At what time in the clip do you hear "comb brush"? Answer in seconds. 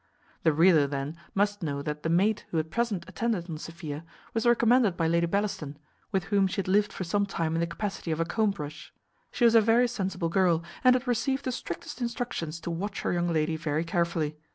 8.25-8.91